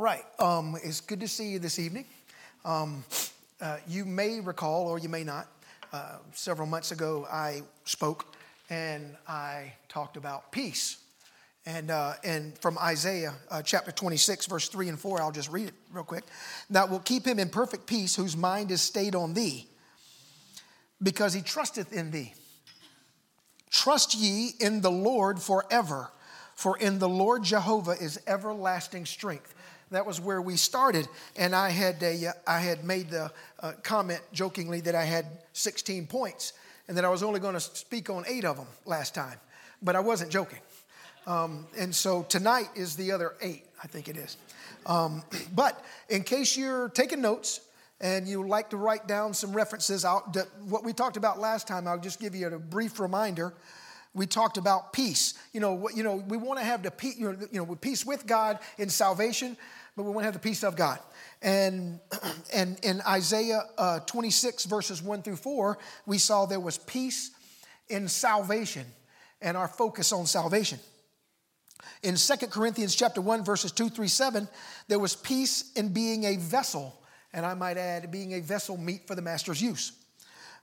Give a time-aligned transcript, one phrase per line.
[0.00, 0.24] right.
[0.38, 2.06] Um, it's good to see you this evening.
[2.64, 3.04] Um,
[3.60, 5.46] uh, you may recall, or you may not,
[5.92, 8.34] uh, several months ago I spoke
[8.70, 10.96] and I talked about peace.
[11.66, 15.68] And, uh, and from Isaiah uh, chapter 26, verse 3 and 4, I'll just read
[15.68, 16.24] it real quick.
[16.70, 19.68] That will keep him in perfect peace whose mind is stayed on thee,
[21.02, 22.32] because he trusteth in thee.
[23.70, 26.10] Trust ye in the Lord forever,
[26.54, 29.54] for in the Lord Jehovah is everlasting strength.
[29.90, 34.20] That was where we started, and I had, a, uh, had made the uh, comment
[34.32, 36.52] jokingly that I had 16 points
[36.86, 39.38] and that I was only going to speak on eight of them last time,
[39.82, 40.58] but I wasn't joking.
[41.26, 44.36] Um, and so tonight is the other eight, I think it is.
[44.86, 45.22] Um,
[45.54, 47.60] but in case you're taking notes
[48.00, 51.86] and you like to write down some references, out what we talked about last time,
[51.86, 53.52] I'll just give you a brief reminder.
[54.14, 55.34] We talked about peace.
[55.52, 58.04] You know, you know, we want to have the peace, you know, you know, peace
[58.04, 59.56] with God in salvation,
[59.96, 60.98] but we want to have the peace of God.
[61.42, 62.00] And,
[62.54, 67.30] and in Isaiah uh, 26, verses 1 through 4, we saw there was peace
[67.88, 68.86] in salvation
[69.42, 70.78] and our focus on salvation.
[72.02, 74.48] In 2 Corinthians chapter 1, verses 2 through 7,
[74.88, 76.98] there was peace in being a vessel,
[77.32, 79.92] and I might add, being a vessel meet for the master's use.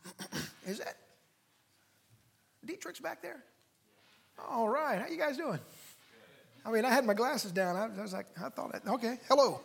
[0.67, 0.97] Is that
[2.65, 3.43] Dietrich's back there?
[4.49, 5.59] All right, how you guys doing?
[6.67, 7.77] I mean, I had my glasses down.
[7.77, 9.61] I was like, I thought, okay, hello.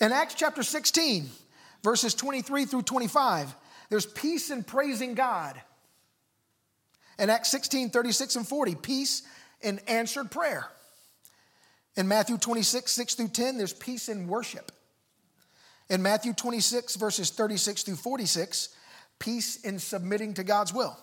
[0.00, 1.28] In Acts chapter 16,
[1.82, 3.52] verses 23 through 25,
[3.90, 5.60] there's peace in praising God.
[7.18, 9.22] In Acts 16, 36 and 40, peace
[9.60, 10.68] in answered prayer.
[11.96, 14.70] In Matthew 26, 6 through 10, there's peace in worship.
[15.90, 18.68] In Matthew 26, verses 36 through 46,
[19.18, 20.96] peace in submitting to God's will.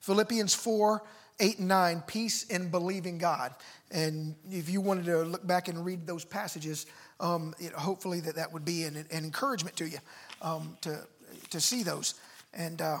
[0.00, 1.02] Philippians 4,
[1.38, 3.54] 8 and 9, peace in believing God.
[3.90, 6.86] And if you wanted to look back and read those passages,
[7.20, 9.98] um, it, hopefully that that would be an, an encouragement to you
[10.42, 11.00] um, to,
[11.50, 12.14] to see those.
[12.54, 12.98] And, uh,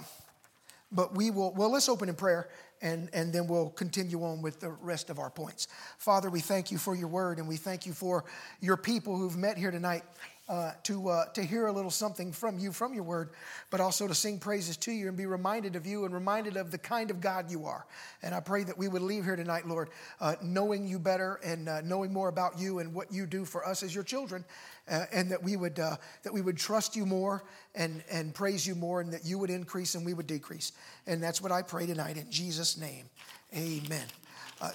[0.92, 2.48] but we will, well, let's open in prayer
[2.82, 5.66] and, and then we'll continue on with the rest of our points.
[5.98, 8.24] Father, we thank you for your word and we thank you for
[8.60, 10.04] your people who've met here tonight
[10.48, 13.30] uh, to, uh, to hear a little something from you, from your word,
[13.68, 16.70] but also to sing praises to you and be reminded of you and reminded of
[16.70, 17.84] the kind of God you are.
[18.22, 19.90] And I pray that we would leave here tonight, Lord,
[20.20, 23.66] uh, knowing you better and uh, knowing more about you and what you do for
[23.66, 24.44] us as your children,
[24.88, 27.42] uh, and that we would, that we would trust you more
[27.74, 30.70] and, and praise you more, and that you would increase and we would decrease.
[31.08, 33.06] And that's what I pray tonight in Jesus' name.
[33.52, 34.06] Amen.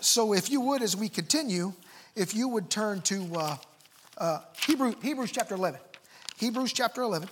[0.01, 1.71] so if you would, as we continue,
[2.13, 3.61] if you would turn to
[4.21, 5.79] uh, Hebrew, Hebrews chapter 11.
[6.37, 7.27] Hebrews chapter 11.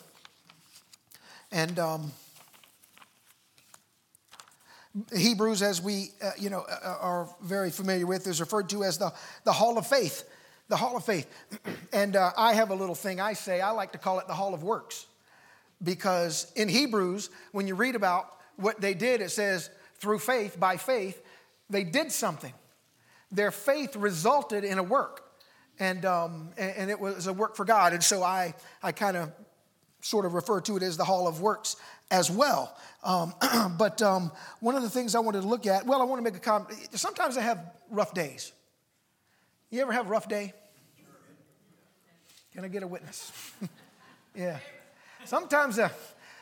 [1.52, 2.12] And um,
[5.16, 8.98] Hebrews, as we uh, you know uh, are very familiar with, is referred to as
[8.98, 9.14] the,
[9.44, 10.28] the Hall of Faith.
[10.68, 11.28] The Hall of Faith.
[11.94, 14.34] and uh, I have a little thing I say, I like to call it the
[14.34, 15.06] Hall of Works.
[15.82, 20.76] Because in Hebrews, when you read about what they did, it says, through faith, by
[20.76, 21.22] faith,
[21.70, 22.54] they did something.
[23.32, 25.29] Their faith resulted in a work
[25.80, 27.94] and, um, and, it was a work for God.
[27.94, 28.54] And so I,
[28.84, 29.32] I kind of
[30.02, 31.78] sort of refer to it as the Hall of Works
[32.12, 32.76] as well.
[33.04, 33.34] Um,
[33.78, 36.24] but um, one of the things I wanted to look at, well, I want to
[36.24, 36.78] make a comment.
[36.94, 38.52] Sometimes I have rough days.
[39.70, 40.54] You ever have a rough day?
[42.54, 43.32] Can I get a witness?
[44.36, 44.58] yeah.
[45.26, 45.90] Sometimes, uh,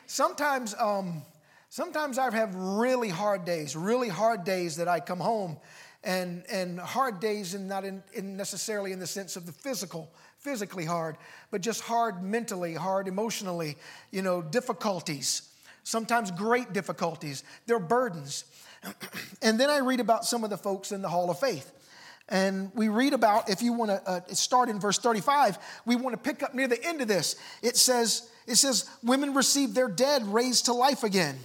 [0.06, 1.22] sometimes, um,
[1.68, 5.58] sometimes I have really hard days, really hard days that I come home
[6.08, 10.10] and, and hard days, and not in, in necessarily in the sense of the physical,
[10.38, 11.18] physically hard,
[11.50, 13.76] but just hard mentally, hard emotionally,
[14.10, 15.50] you know, difficulties,
[15.84, 17.44] sometimes great difficulties.
[17.66, 18.46] They're burdens.
[19.42, 21.70] and then I read about some of the folks in the Hall of Faith.
[22.30, 26.14] And we read about, if you want to uh, start in verse 35, we want
[26.14, 27.36] to pick up near the end of this.
[27.62, 31.36] It says, it says, women receive their dead raised to life again.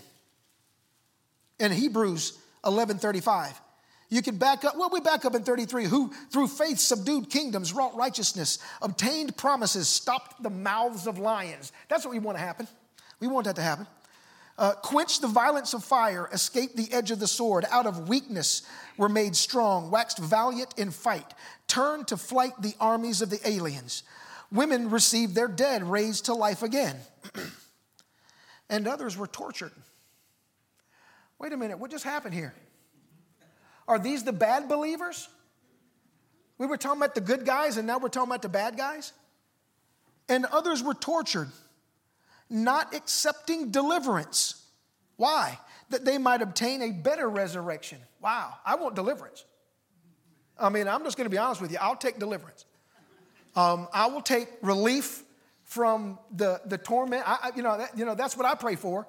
[1.59, 3.56] In Hebrews 11:35.
[4.13, 5.85] You can back up, well, we back up in 33.
[5.85, 11.72] Who through faith subdued kingdoms, wrought righteousness, obtained promises, stopped the mouths of lions.
[11.90, 12.67] That's what we want to happen.
[13.20, 13.88] We want that to happen.
[14.55, 18.61] Uh, quenched the violence of fire, escaped the edge of the sword, out of weakness
[18.97, 21.34] were made strong, waxed valiant in fight,
[21.67, 24.03] turned to flight the armies of the aliens.
[24.52, 26.97] Women received their dead raised to life again,
[28.70, 29.72] and others were tortured.
[31.40, 32.53] Wait a minute, what just happened here?
[33.88, 35.28] Are these the bad believers?
[36.58, 39.12] We were talking about the good guys, and now we're talking about the bad guys?
[40.30, 41.50] And others were tortured,
[42.50, 44.64] not accepting deliverance.
[45.18, 45.59] Why?
[45.90, 48.00] That they might obtain a better resurrection.
[48.22, 49.44] Wow, I want deliverance.
[50.58, 51.78] I mean, I'm just going to be honest with you.
[51.82, 52.66] I'll take deliverance.
[53.56, 55.24] Um, I will take relief
[55.64, 57.24] from the, the torment.
[57.26, 59.08] I, you, know, that, you know, that's what I pray for.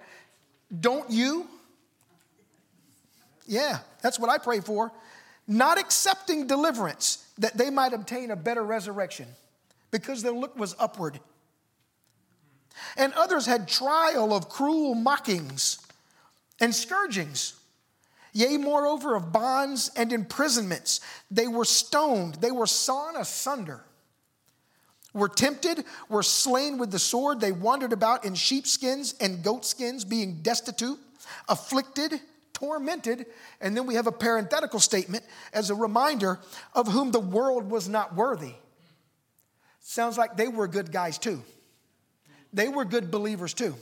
[0.80, 1.46] Don't you?
[3.46, 4.92] Yeah, that's what I pray for.
[5.46, 9.26] Not accepting deliverance that they might obtain a better resurrection
[9.90, 11.20] because their look was upward.
[12.96, 15.78] And others had trial of cruel mockings
[16.60, 17.54] and scourgings.
[18.32, 21.00] Yea, moreover, of bonds and imprisonments.
[21.30, 23.84] They were stoned, they were sawn asunder,
[25.12, 27.40] were tempted, were slain with the sword.
[27.40, 30.98] They wandered about in sheepskins and goatskins, being destitute,
[31.48, 32.20] afflicted,
[32.54, 33.26] tormented.
[33.60, 36.40] And then we have a parenthetical statement as a reminder
[36.74, 38.54] of whom the world was not worthy.
[39.80, 41.42] Sounds like they were good guys too.
[42.54, 43.74] They were good believers too.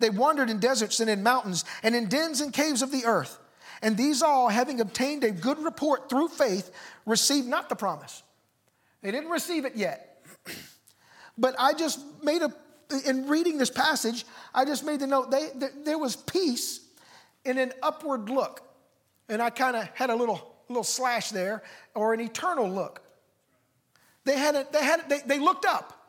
[0.00, 3.38] They wandered in deserts and in mountains and in dens and caves of the earth.
[3.82, 6.70] And these all, having obtained a good report through faith,
[7.06, 8.22] received not the promise.
[9.02, 10.24] They didn't receive it yet.
[11.38, 12.52] but I just made a,
[13.06, 14.24] in reading this passage,
[14.54, 15.50] I just made the note they,
[15.84, 16.80] there was peace
[17.44, 18.62] in an upward look.
[19.28, 21.62] And I kind of had a little, little slash there,
[21.94, 23.02] or an eternal look.
[24.24, 26.00] They, had a, they, had, they, they looked up.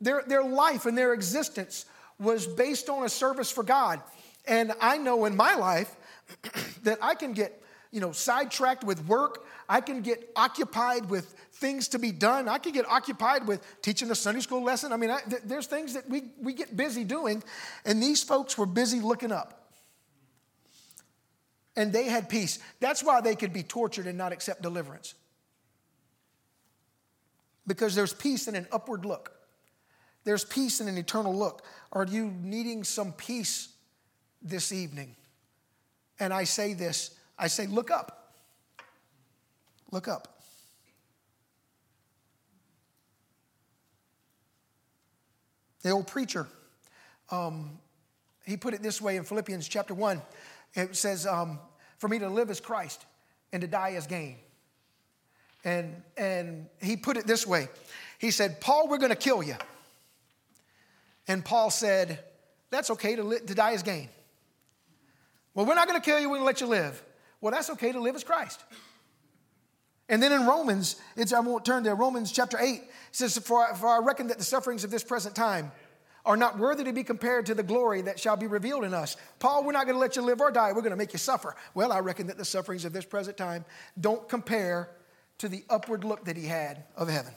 [0.00, 1.86] Their, their life and their existence
[2.18, 4.00] was based on a service for God.
[4.46, 5.94] And I know in my life
[6.82, 9.44] that I can get, you know, sidetracked with work.
[9.68, 12.48] I can get occupied with things to be done.
[12.48, 14.92] I can get occupied with teaching a Sunday school lesson.
[14.92, 17.42] I mean, I, th- there's things that we, we get busy doing.
[17.84, 19.65] And these folks were busy looking up.
[21.76, 22.58] And they had peace.
[22.80, 25.14] That's why they could be tortured and not accept deliverance.
[27.66, 29.32] Because there's peace in an upward look.
[30.24, 31.62] There's peace in an eternal look.
[31.92, 33.68] Are you needing some peace
[34.42, 35.14] this evening?
[36.18, 38.32] And I say this I say, look up.
[39.92, 40.36] Look up.
[45.82, 46.48] The old preacher,
[47.30, 47.78] um,
[48.44, 50.20] he put it this way in Philippians chapter 1.
[50.74, 51.58] It says, um,
[51.98, 53.04] For me to live is Christ,
[53.52, 54.36] and to die is gain.
[55.64, 57.68] And, and he put it this way
[58.18, 59.56] He said, Paul, we're going to kill you.
[61.28, 62.20] And Paul said,
[62.70, 64.08] That's okay to, li- to die as gain.
[65.54, 67.02] Well, we're not going to kill you, we're going to let you live.
[67.40, 68.62] Well, that's okay to live as Christ.
[70.08, 73.88] And then in Romans, it's, I won't turn there, Romans chapter 8 says, for, for
[73.88, 75.72] I reckon that the sufferings of this present time
[76.26, 79.16] are not worthy to be compared to the glory that shall be revealed in us.
[79.38, 80.72] Paul, we're not going to let you live or die.
[80.72, 81.56] We're going to make you suffer.
[81.72, 83.64] Well, I reckon that the sufferings of this present time
[83.98, 84.90] don't compare
[85.38, 87.32] to the upward look that he had of heaven.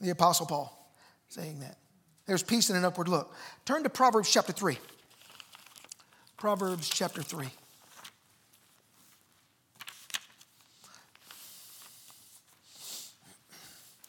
[0.00, 0.94] The Apostle Paul
[1.28, 1.76] saying that.
[2.26, 3.34] There's peace in an upward look.
[3.64, 4.78] Turn to Proverbs chapter 3.
[6.36, 7.46] Proverbs chapter 3.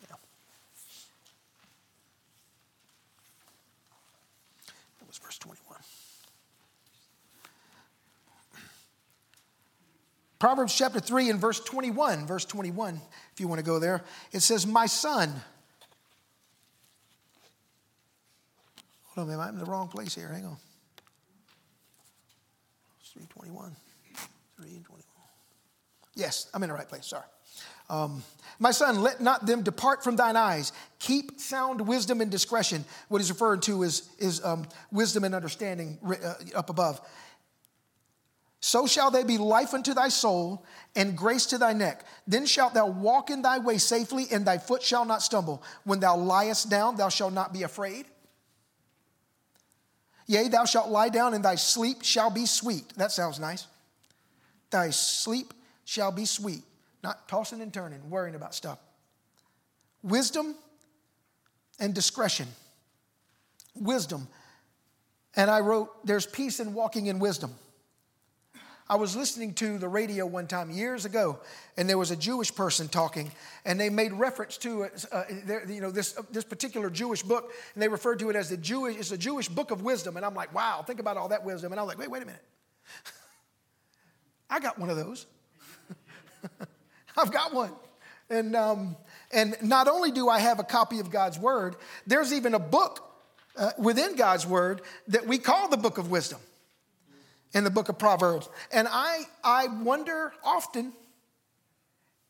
[0.07, 0.16] Yeah.
[5.00, 5.78] That was verse 21.
[10.42, 12.26] Proverbs chapter 3 and verse 21.
[12.26, 13.00] Verse 21,
[13.32, 15.32] if you want to go there, it says, My son,
[19.14, 20.30] Hold on, I'm in the wrong place here.
[20.30, 20.58] Hang on.
[23.14, 23.76] 321.
[24.58, 25.02] 321.
[26.16, 27.06] Yes, I'm in the right place.
[27.06, 27.24] Sorry.
[27.92, 28.24] Um,
[28.58, 30.74] my son, let not them depart from thine eyes.
[30.98, 32.83] Keep sound wisdom and discretion.
[33.10, 37.00] What he's referring to is, is um, wisdom and understanding uh, up above.
[38.61, 40.63] So shall they be life unto thy soul
[40.95, 42.06] and grace to thy neck.
[42.27, 45.63] Then shalt thou walk in thy way safely, and thy foot shall not stumble.
[45.83, 48.06] When thou liest down, thou shalt not be afraid.
[50.27, 52.87] Yea, thou shalt lie down, and thy sleep shall be sweet.
[52.97, 53.65] That sounds nice.
[54.69, 55.53] Thy sleep
[55.83, 56.61] shall be sweet,
[57.03, 58.77] not tossing and turning, worrying about stuff.
[60.03, 60.56] Wisdom
[61.80, 62.47] and discretion.
[63.75, 64.27] Wisdom.
[65.35, 67.56] And I wrote, There's peace in walking in wisdom.
[68.92, 71.40] I was listening to the radio one time years ago,
[71.78, 73.31] and there was a Jewish person talking,
[73.64, 75.24] and they made reference to uh,
[75.69, 78.57] you know this uh, this particular Jewish book, and they referred to it as the
[78.57, 80.18] Jewish it's a Jewish book of wisdom.
[80.18, 81.71] And I'm like, wow, think about all that wisdom.
[81.71, 82.44] And I was like, wait, wait a minute,
[84.50, 85.26] I got one of those.
[87.18, 87.71] I've got one,
[88.30, 88.98] and um,
[89.31, 93.10] and not only do I have a copy of God's word, there's even a book
[93.56, 96.42] uh, within God's word that we call the book of wisdom
[97.54, 98.50] in the book of Proverbs.
[98.72, 100.94] And I, I wonder often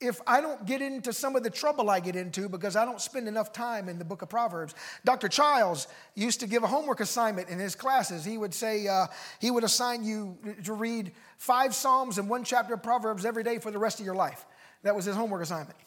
[0.02, 3.00] if I don't get into some of the trouble I get into because I don't
[3.00, 4.74] spend enough time in the book of Proverbs.
[5.06, 5.30] Dr.
[5.30, 8.26] Childs used to give a homework assignment in his classes.
[8.26, 9.08] He would say, uh,
[9.40, 13.60] he would assign you to read five Psalms and one chapter of Proverbs every day
[13.60, 14.46] for the rest of your life.
[14.82, 15.78] That was his homework assignment.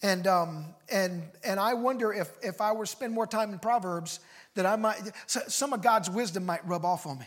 [0.00, 3.58] And, um, and, and I wonder if, if I were to spend more time in
[3.58, 4.20] Proverbs,
[4.54, 7.26] that I might, some of God's wisdom might rub off on me.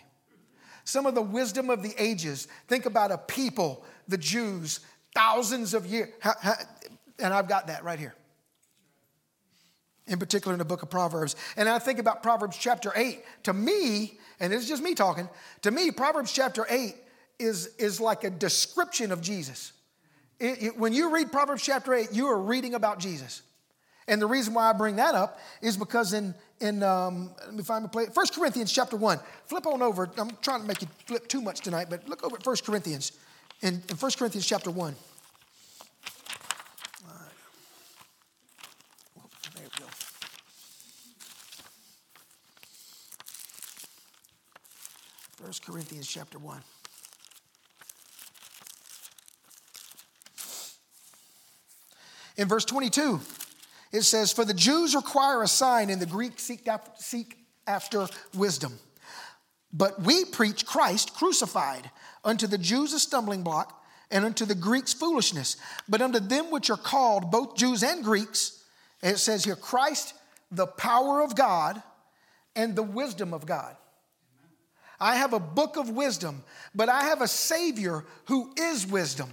[0.84, 2.48] Some of the wisdom of the ages.
[2.68, 4.80] Think about a people, the Jews,
[5.16, 6.10] thousands of years.
[7.20, 8.16] And I've got that right here.
[10.08, 11.36] In particular, in the book of Proverbs.
[11.56, 13.24] And I think about Proverbs chapter 8.
[13.44, 15.30] To me, and it's just me talking,
[15.62, 16.96] to me, Proverbs chapter 8
[17.38, 19.74] is, is like a description of Jesus.
[20.40, 23.44] It, it, when you read Proverbs chapter 8, you are reading about Jesus.
[24.08, 27.64] And the reason why I bring that up is because in, in um, let me
[27.64, 29.20] find my place, 1 Corinthians chapter 1.
[29.46, 30.10] Flip on over.
[30.18, 33.12] I'm trying to make you flip too much tonight, but look over at 1 Corinthians
[33.62, 34.96] in, in 1 Corinthians chapter 1.
[39.54, 39.86] There we go.
[45.46, 46.62] First Corinthians chapter 1.
[52.38, 53.20] In verse 22,
[53.92, 58.80] it says, For the Jews require a sign, and the Greeks seek after, wisdom.
[59.74, 61.90] But we preach Christ crucified,
[62.24, 65.58] unto the Jews a stumbling block, and unto the Greeks foolishness.
[65.88, 68.64] But unto them which are called, both Jews and Greeks,
[69.02, 70.14] it says here, Christ,
[70.52, 71.82] the power of God
[72.56, 73.76] and the wisdom of God.
[75.00, 76.44] I have a book of wisdom,
[76.76, 79.32] but I have a Savior who is wisdom.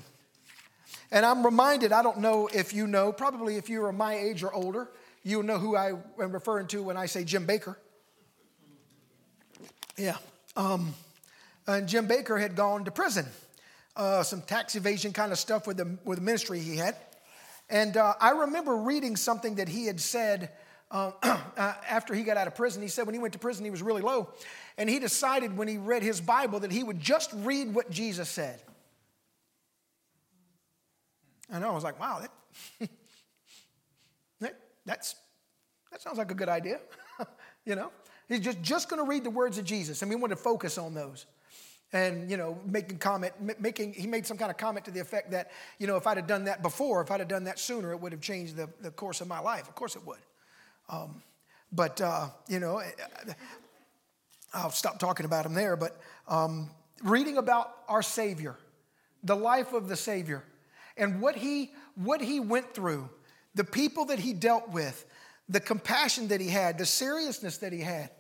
[1.10, 4.42] And I'm reminded, I don't know if you know, probably if you are my age
[4.42, 4.90] or older,
[5.22, 7.76] you'll know who I am referring to when I say Jim Bakker.
[9.96, 10.16] Yeah.
[10.56, 10.94] Um,
[11.66, 13.26] and Jim Bakker had gone to prison,
[13.96, 16.96] uh, some tax evasion kind of stuff with the, with the ministry he had.
[17.70, 20.50] And uh, I remember reading something that he had said
[20.90, 21.12] uh,
[21.56, 22.80] after he got out of prison.
[22.80, 24.28] He said when he went to prison, he was really low.
[24.78, 28.28] And he decided when he read his Bible that he would just read what Jesus
[28.28, 28.60] said.
[31.50, 32.30] And I was like, wow, that,
[34.40, 35.14] that, that's,
[35.90, 36.80] that sounds like a good idea.
[37.64, 37.90] you know,
[38.28, 40.78] he's just, just going to read the words of Jesus, and we want to focus
[40.78, 41.26] on those.
[41.90, 45.30] And, you know, making comment, making, he made some kind of comment to the effect
[45.30, 47.92] that, you know, if I'd have done that before, if I'd have done that sooner,
[47.92, 49.68] it would have changed the, the course of my life.
[49.68, 50.18] Of course it would.
[50.90, 51.22] Um,
[51.72, 52.82] but, uh, you know,
[54.52, 56.70] I'll stop talking about him there, but um,
[57.02, 58.56] reading about our Savior,
[59.22, 60.44] the life of the Savior,
[60.98, 63.08] and what he, what he went through,
[63.54, 65.06] the people that he dealt with,
[65.48, 68.10] the compassion that he had, the seriousness that he had,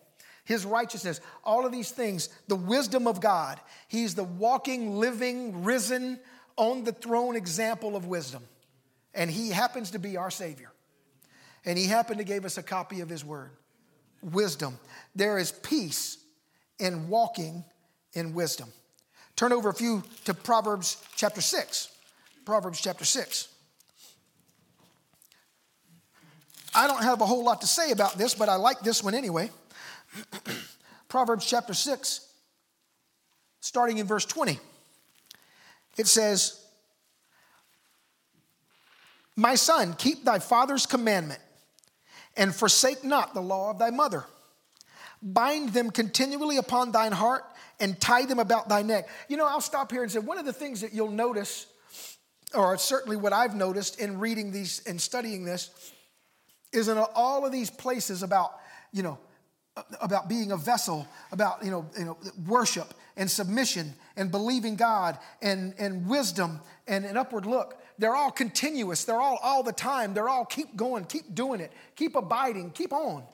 [0.44, 3.60] his righteousness, all of these things, the wisdom of God.
[3.88, 6.18] He's the walking, living, risen,
[6.56, 8.42] on the throne example of wisdom.
[9.14, 10.72] And he happens to be our Savior.
[11.64, 13.50] And he happened to give us a copy of his word.
[14.22, 14.78] Wisdom.
[15.14, 16.18] There is peace
[16.78, 17.64] in walking
[18.14, 18.72] in wisdom.
[19.36, 21.90] Turn over a few to Proverbs chapter 6.
[22.48, 23.46] Proverbs chapter 6.
[26.74, 29.12] I don't have a whole lot to say about this, but I like this one
[29.12, 29.50] anyway.
[31.10, 32.26] Proverbs chapter 6,
[33.60, 34.58] starting in verse 20.
[35.98, 36.64] It says,
[39.36, 41.40] My son, keep thy father's commandment
[42.34, 44.24] and forsake not the law of thy mother.
[45.20, 47.44] Bind them continually upon thine heart
[47.78, 49.06] and tie them about thy neck.
[49.28, 51.66] You know, I'll stop here and say one of the things that you'll notice
[52.54, 55.92] or certainly what I've noticed in reading these and studying this,
[56.72, 58.52] is in all of these places about,
[58.92, 59.18] you know,
[60.00, 65.18] about being a vessel, about, you know, you know worship and submission and believing God
[65.40, 67.80] and, and wisdom and an upward look.
[67.98, 69.04] They're all continuous.
[69.04, 70.14] They're all all the time.
[70.14, 73.24] They're all keep going, keep doing it, keep abiding, keep on.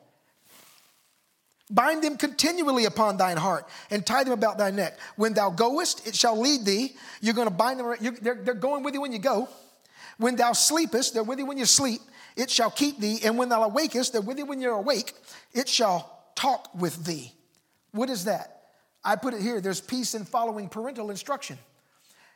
[1.70, 4.98] Bind them continually upon thine heart and tie them about thy neck.
[5.16, 6.94] When thou goest, it shall lead thee.
[7.20, 9.48] You're going to bind them, they're, they're going with you when you go.
[10.18, 12.02] When thou sleepest, they're with you when you sleep.
[12.36, 13.20] It shall keep thee.
[13.24, 15.14] And when thou awakest, they're with you when you're awake.
[15.52, 17.32] It shall talk with thee.
[17.92, 18.62] What is that?
[19.02, 21.58] I put it here there's peace in following parental instruction.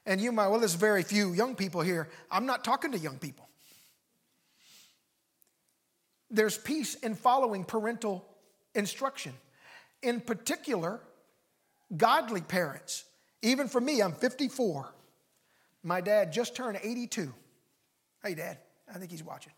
[0.07, 2.09] And you might, well, there's very few young people here.
[2.31, 3.47] I'm not talking to young people.
[6.31, 8.25] There's peace in following parental
[8.75, 9.33] instruction.
[10.03, 11.01] In particular,
[11.97, 13.05] godly parents.
[13.43, 14.93] Even for me, I'm 54.
[15.83, 17.33] My dad just turned 82.
[18.23, 18.59] Hey, Dad,
[18.93, 19.53] I think he's watching.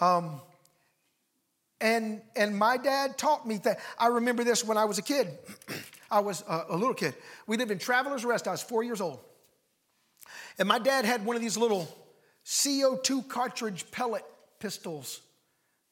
[0.00, 0.40] Um,
[1.80, 3.78] and, and my dad taught me that.
[3.98, 5.28] I remember this when I was a kid.
[6.10, 7.14] I was a, a little kid.
[7.46, 8.48] We lived in Travelers Rest.
[8.48, 9.20] I was four years old.
[10.58, 11.88] And my dad had one of these little
[12.44, 14.24] CO2 cartridge pellet
[14.58, 15.20] pistols.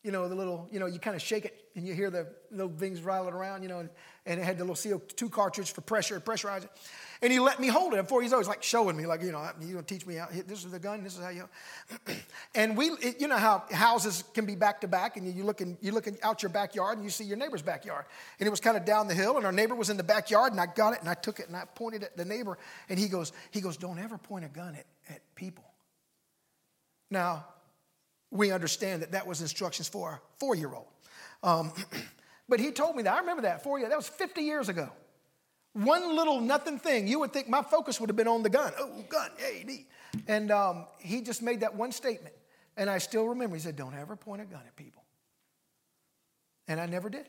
[0.04, 2.26] You know, the little, you know, you kind of shake it and you hear the
[2.50, 3.88] little things rattling around, you know, and,
[4.26, 6.70] and it had the little CO2 cartridge for pressure, pressurize it.
[7.22, 9.48] And he let me hold it before he's always like showing me, like, you know,
[9.60, 11.48] you're going to teach me how, this is the gun, this is how you.
[12.54, 15.62] and we, it, you know how houses can be back to back, and you look,
[15.62, 18.04] in, you look out your backyard and you see your neighbor's backyard.
[18.38, 20.52] And it was kind of down the hill, and our neighbor was in the backyard,
[20.52, 22.58] and I got it and I took it and I pointed at the neighbor,
[22.88, 25.64] and he goes, he goes, don't ever point a gun at, at people.
[27.10, 27.46] Now,
[28.30, 30.86] we understand that that was instructions for a four year old.
[31.42, 31.72] Um,
[32.48, 33.14] but he told me that.
[33.14, 33.90] I remember that four years.
[33.90, 34.90] That was 50 years ago.
[35.74, 38.72] One little nothing thing, you would think my focus would have been on the gun.
[38.78, 39.30] Oh, gun,
[39.66, 39.88] neat.
[40.28, 42.34] And um, he just made that one statement.
[42.76, 45.02] And I still remember, he said, Don't ever point a gun at people.
[46.68, 47.26] And I never did.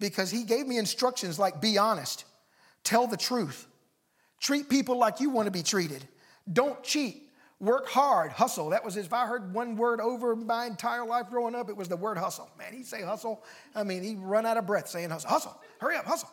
[0.00, 2.24] Because he gave me instructions like be honest,
[2.84, 3.66] tell the truth,
[4.40, 6.06] treat people like you want to be treated,
[6.52, 7.27] don't cheat,
[7.60, 8.70] Work hard, hustle.
[8.70, 11.76] That was his, if I heard one word over my entire life growing up, it
[11.76, 12.48] was the word hustle.
[12.56, 13.44] Man, he'd say hustle.
[13.74, 15.28] I mean, he'd run out of breath saying hustle.
[15.28, 16.30] Hustle, hurry up, hustle.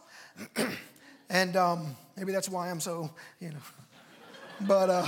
[1.29, 3.57] and um, maybe that's why I'm so, you know.
[4.61, 5.07] But uh,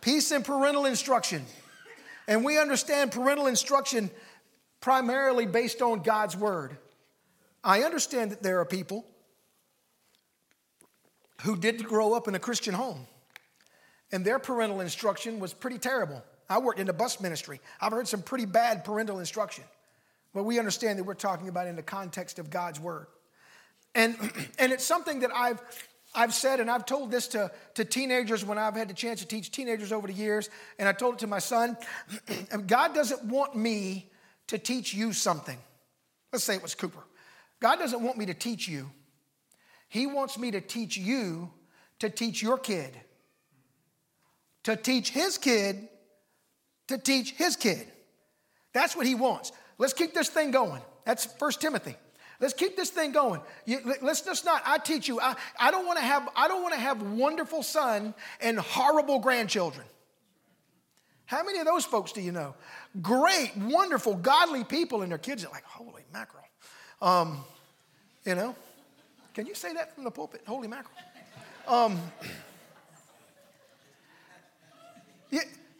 [0.00, 1.44] peace and parental instruction.
[2.28, 4.08] And we understand parental instruction
[4.80, 6.76] primarily based on God's word.
[7.64, 9.04] I understand that there are people
[11.42, 13.08] who didn't grow up in a Christian home
[14.12, 16.22] and their parental instruction was pretty terrible.
[16.48, 17.60] I worked in the bus ministry.
[17.80, 19.64] I've heard some pretty bad parental instruction.
[20.34, 23.06] But we understand that we're talking about in the context of God's word.
[23.94, 24.16] And,
[24.58, 25.60] and it's something that I've,
[26.14, 29.26] I've said, and I've told this to, to teenagers when I've had the chance to
[29.26, 31.76] teach teenagers over the years, and I told it to my son.
[32.66, 34.10] God doesn't want me
[34.48, 35.58] to teach you something.
[36.32, 37.02] Let's say it was Cooper.
[37.60, 38.90] God doesn't want me to teach you,
[39.88, 41.50] He wants me to teach you
[42.00, 42.92] to teach your kid
[44.64, 45.88] to teach his kid
[46.88, 47.86] to teach his kid.
[48.72, 49.52] That's what he wants.
[49.78, 50.82] Let's keep this thing going.
[51.04, 51.96] That's First Timothy.
[52.40, 53.40] Let's keep this thing going.
[53.64, 54.62] You, let's just not.
[54.66, 55.20] I teach you.
[55.20, 56.28] I, I don't want to have.
[56.36, 59.86] I don't want to have wonderful son and horrible grandchildren.
[61.26, 62.54] How many of those folks do you know?
[63.00, 66.44] Great, wonderful, godly people, and their kids are like, holy mackerel.
[67.00, 67.44] Um,
[68.26, 68.54] you know,
[69.32, 70.42] can you say that from the pulpit?
[70.46, 70.92] Holy mackerel.
[71.66, 71.98] Um,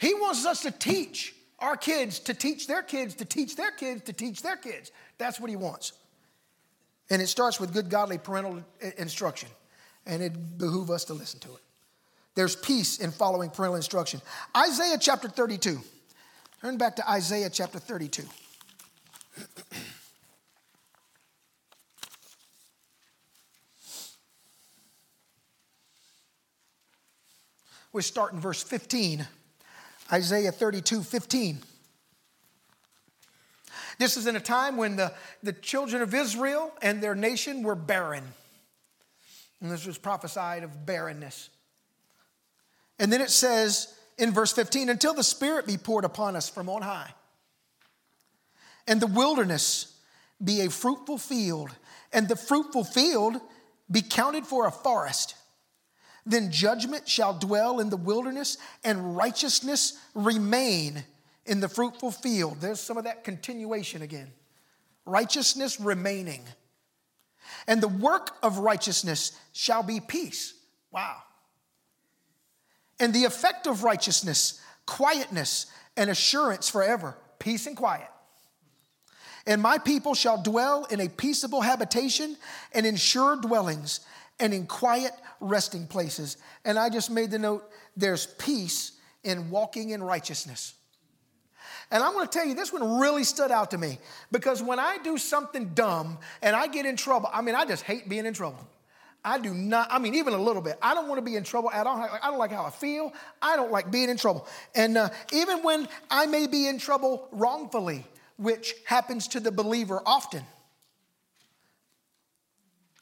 [0.00, 4.02] He wants us to teach our kids to teach their kids to teach their kids
[4.02, 4.92] to teach their kids.
[5.18, 5.92] That's what he wants.
[7.10, 8.62] And it starts with good godly parental
[8.98, 9.48] instruction.
[10.06, 11.62] And it behooves us to listen to it.
[12.34, 14.20] There's peace in following parental instruction.
[14.56, 15.80] Isaiah chapter 32.
[16.60, 18.24] Turn back to Isaiah chapter 32.
[27.92, 29.26] we start in verse 15.
[30.12, 31.58] Isaiah 32 15.
[33.98, 35.12] This is in a time when the,
[35.42, 38.24] the children of Israel and their nation were barren.
[39.60, 41.48] And this was prophesied of barrenness.
[42.98, 46.68] And then it says in verse 15, until the Spirit be poured upon us from
[46.68, 47.10] on high,
[48.86, 49.96] and the wilderness
[50.42, 51.70] be a fruitful field,
[52.12, 53.40] and the fruitful field
[53.90, 55.34] be counted for a forest
[56.26, 61.04] then judgment shall dwell in the wilderness, and righteousness remain
[61.46, 62.60] in the fruitful field.
[62.60, 64.28] There's some of that continuation again.
[65.04, 66.42] Righteousness remaining.
[67.66, 70.54] And the work of righteousness shall be peace.
[70.90, 71.16] Wow.
[72.98, 77.16] And the effect of righteousness, quietness and assurance forever.
[77.38, 78.08] Peace and quiet.
[79.46, 82.38] And my people shall dwell in a peaceable habitation
[82.72, 84.00] and in sure dwellings
[84.40, 86.36] and in quiet resting places.
[86.64, 88.92] And I just made the note there's peace
[89.22, 90.74] in walking in righteousness.
[91.90, 93.98] And I'm to tell you, this one really stood out to me
[94.32, 97.82] because when I do something dumb and I get in trouble, I mean, I just
[97.82, 98.58] hate being in trouble.
[99.24, 100.78] I do not, I mean, even a little bit.
[100.82, 101.96] I don't want to be in trouble at all.
[101.96, 103.12] I don't like how I feel.
[103.40, 104.46] I don't like being in trouble.
[104.74, 108.04] And uh, even when I may be in trouble wrongfully,
[108.36, 110.42] which happens to the believer often,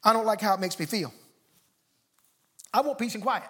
[0.05, 1.13] I don't like how it makes me feel.
[2.73, 3.45] I want peace and quiet.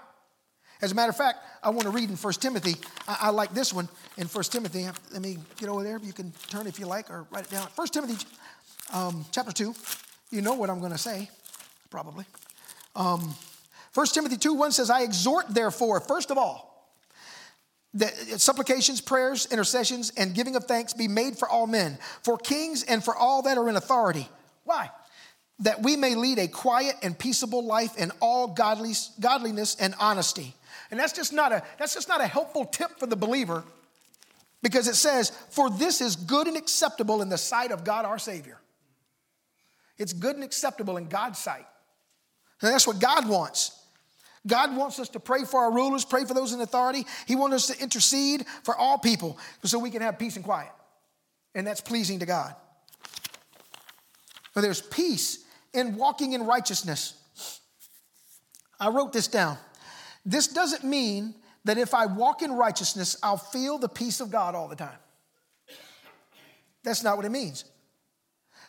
[0.80, 2.74] As a matter of fact, I want to read in 1 Timothy.
[3.06, 4.88] I, I, like this one in 1 Timothy.
[5.12, 5.98] Let me get over there.
[6.02, 7.68] You can turn if you like or write it down.
[7.76, 8.26] 1 Timothy
[8.92, 9.74] um, chapter 2.
[10.30, 11.30] You know what I'm going to say,
[11.88, 12.24] probably.
[12.96, 13.34] Um,
[13.94, 16.72] 1 Timothy 2 1 says, I exhort, therefore, first of all,
[17.94, 22.82] that supplications, prayers, intercessions, and giving of thanks be made for all men, for kings
[22.82, 24.28] and for all that are in authority.
[24.64, 24.90] Why?
[25.60, 30.54] That we may lead a quiet and peaceable life in all godliness and honesty.
[30.90, 33.64] And that's just not a that's just not a helpful tip for the believer
[34.62, 38.18] because it says, "For this is good and acceptable in the sight of God our
[38.18, 38.58] Savior."
[39.98, 41.66] It's good and acceptable in God's sight.
[42.60, 43.72] And that's what God wants.
[44.46, 47.06] God wants us to pray for our rulers, pray for those in authority.
[47.26, 50.72] He wants us to intercede for all people so we can have peace and quiet.
[51.54, 52.54] And that's pleasing to God.
[54.54, 57.14] But there's peace in walking in righteousness.
[58.78, 59.58] I wrote this down.
[60.26, 61.34] This doesn't mean
[61.64, 64.98] that if I walk in righteousness, I'll feel the peace of God all the time.
[66.82, 67.64] That's not what it means.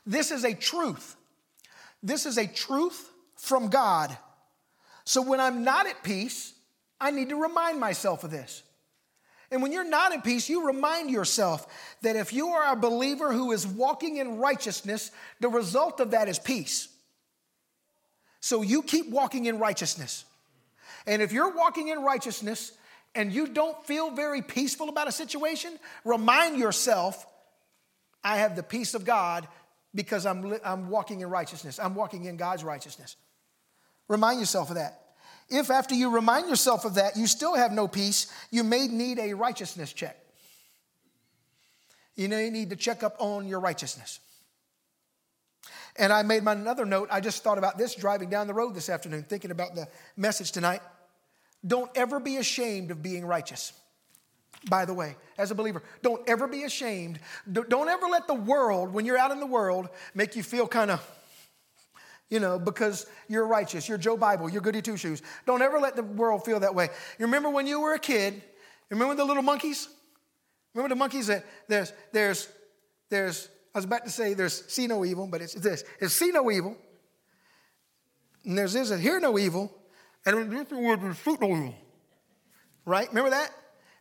[0.06, 1.15] This is a truth.
[2.02, 4.15] This is a truth from God.
[5.06, 6.54] So when I'm not at peace,
[7.00, 8.63] I need to remind myself of this.
[9.54, 11.68] And when you're not in peace, you remind yourself
[12.02, 16.28] that if you are a believer who is walking in righteousness, the result of that
[16.28, 16.88] is peace.
[18.39, 20.26] So you keep walking in righteousness.
[21.06, 22.72] And if you're walking in righteousness
[23.13, 27.24] and you don't feel very peaceful about a situation, remind yourself,
[28.24, 29.48] I have the peace of God
[29.94, 31.80] because I'm, I'm walking in righteousness.
[31.80, 33.18] I'm walking in God's righteousness.
[34.08, 35.03] Remind yourself of that.
[35.49, 39.19] If after you remind yourself of that, you still have no peace, you may need
[39.19, 40.17] a righteousness check.
[42.15, 44.19] You you need to check up on your righteousness.
[45.95, 47.08] And I made my another note.
[47.12, 50.51] I just thought about this driving down the road this afternoon, thinking about the message
[50.51, 50.82] tonight.
[51.65, 53.73] Don't ever be ashamed of being righteous.
[54.69, 57.19] By the way, as a believer, don't ever be ashamed.
[57.51, 60.89] Don't ever let the world, when you're out in the world, make you feel kind
[60.89, 61.06] of,
[62.34, 65.22] you know, because you're righteous, you're Joe Bible, you're goody two shoes.
[65.46, 66.89] Don't ever let the world feel that way.
[67.19, 68.41] You remember when you were a kid?
[68.89, 69.88] Remember the little monkeys?
[70.74, 72.50] Remember the monkeys that there's, there's,
[73.12, 75.84] there's, I was about to say there's see no evil, but it's this.
[76.00, 76.76] It's see no evil.
[78.46, 79.72] And there's this, hear no evil.
[80.26, 81.76] And there's fruit no evil.
[82.84, 83.10] Right?
[83.10, 83.52] Remember that?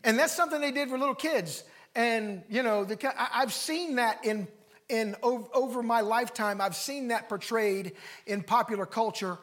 [0.04, 1.64] And that's something they did for little kids.
[1.94, 4.48] And, you know, the, I've seen that in,
[4.88, 7.92] in over my lifetime, I've seen that portrayed
[8.26, 9.38] in popular culture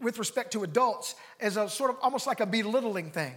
[0.00, 3.34] with respect to adults as a sort of almost like a belittling thing.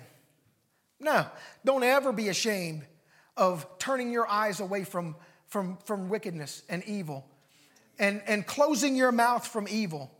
[0.99, 1.25] No,
[1.63, 2.85] don't ever be ashamed
[3.37, 5.15] of turning your eyes away from,
[5.47, 7.25] from, from wickedness and evil
[7.99, 10.11] and, and closing your mouth from evil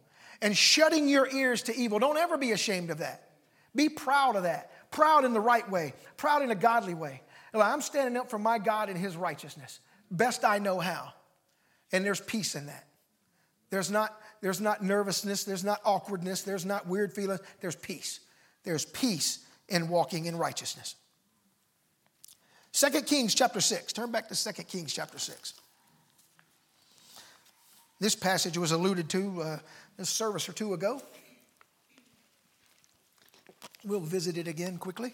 [0.41, 2.00] and shutting your ears to evil.
[2.00, 3.30] Don't ever be ashamed of that.
[3.74, 7.21] Be proud of that proud in the right way, proud in a godly way.
[7.54, 9.80] I'm standing up for my God and his righteousness,
[10.12, 11.13] best I know how.
[11.91, 12.86] And there's peace in that.
[13.70, 18.20] There's not, there's not nervousness, there's not awkwardness, there's not weird feelings, there's peace.
[18.63, 19.39] There's peace
[19.70, 20.96] in walking in righteousness.
[22.74, 23.94] 2 Kings chapter 6.
[23.94, 25.54] Turn back to 2 Kings chapter 6.
[28.00, 29.58] This passage was alluded to uh,
[30.04, 31.02] service or two ago.
[33.86, 35.13] We'll visit it again quickly.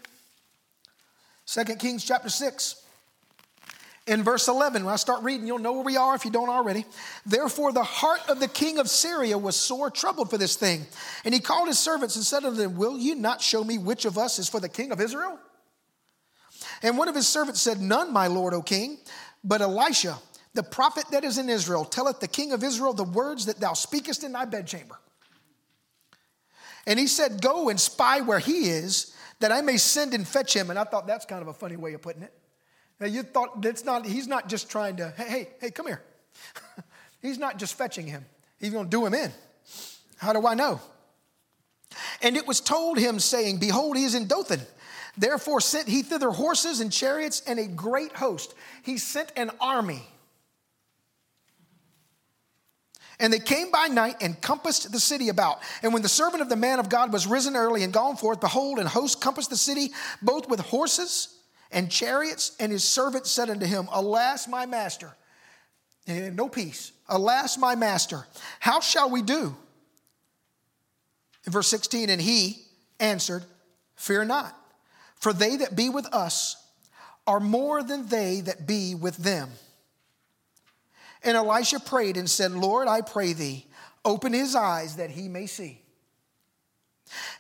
[1.46, 2.81] 2 Kings chapter 6.
[4.08, 6.50] In verse 11, when I start reading, you'll know where we are if you don't
[6.50, 6.86] already.
[7.26, 10.88] Therefore, the heart of the king of Syria was sore troubled for this thing.
[11.24, 14.06] And he called his servants and said unto them, Will you not show me which
[14.06, 15.38] of us is for the king of Israel?
[16.82, 18.98] And one of his servants said, None, my lord, O king,
[19.44, 20.18] but Elisha,
[20.56, 23.74] the prophet that is in Israel, telleth the king of Israel the words that thou
[23.74, 24.98] speakest in thy bedchamber.
[26.88, 30.56] And he said, Go and spy where he is, that I may send and fetch
[30.56, 30.72] him.
[30.72, 32.34] And I thought that's kind of a funny way of putting it.
[33.02, 36.04] Now you thought that's not, he's not just trying to, hey, hey, hey, come here.
[37.22, 38.24] he's not just fetching him,
[38.60, 39.32] he's going to do him in.
[40.18, 40.80] How do I know?
[42.22, 44.62] And it was told him, saying, Behold, he is in Dothan.
[45.18, 48.54] Therefore sent he thither horses and chariots and a great host.
[48.84, 50.04] He sent an army.
[53.20, 55.60] And they came by night and compassed the city about.
[55.82, 58.40] And when the servant of the man of God was risen early and gone forth,
[58.40, 59.90] behold, an host compassed the city,
[60.22, 61.41] both with horses
[61.72, 62.56] and chariots.
[62.60, 65.16] And his servant said unto him, Alas, my master,
[66.08, 66.92] and no peace.
[67.08, 68.26] Alas, my master,
[68.60, 69.56] how shall we do?
[71.46, 72.64] In verse 16, and he
[73.00, 73.44] answered,
[73.96, 74.56] Fear not,
[75.16, 76.56] for they that be with us
[77.28, 79.50] are more than they that be with them.
[81.24, 83.68] And Elisha prayed and said, Lord, I pray thee,
[84.04, 85.82] open his eyes that he may see.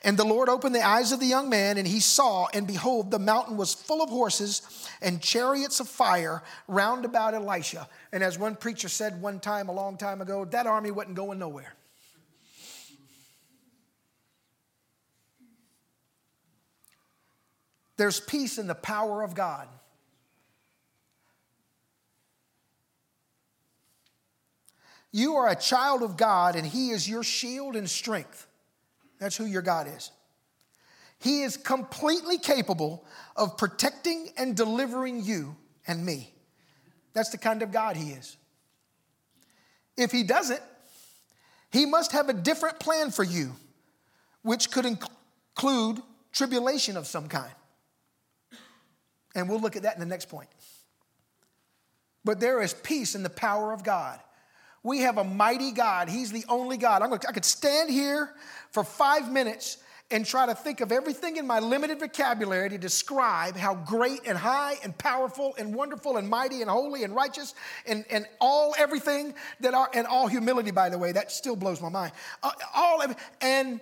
[0.03, 3.11] And the Lord opened the eyes of the young man, and he saw, and behold,
[3.11, 7.87] the mountain was full of horses and chariots of fire round about Elisha.
[8.11, 11.39] And as one preacher said one time, a long time ago, that army wasn't going
[11.39, 11.73] nowhere.
[17.97, 19.67] There's peace in the power of God.
[25.11, 28.47] You are a child of God, and He is your shield and strength.
[29.21, 30.11] That's who your God is.
[31.19, 33.05] He is completely capable
[33.35, 35.55] of protecting and delivering you
[35.85, 36.33] and me.
[37.13, 38.35] That's the kind of God He is.
[39.95, 40.61] If He doesn't,
[41.71, 43.51] He must have a different plan for you,
[44.41, 46.01] which could include
[46.33, 47.53] tribulation of some kind.
[49.35, 50.49] And we'll look at that in the next point.
[52.25, 54.19] But there is peace in the power of God.
[54.83, 56.09] We have a mighty God.
[56.09, 57.01] He's the only God.
[57.01, 58.33] Gonna, i could stand here
[58.71, 59.77] for five minutes
[60.11, 64.37] and try to think of everything in my limited vocabulary to describe how great and
[64.37, 69.33] high and powerful and wonderful and mighty and holy and righteous and, and all everything
[69.61, 72.11] that are, and all humility, by the way, that still blows my mind.
[72.43, 73.79] Uh, all of, and,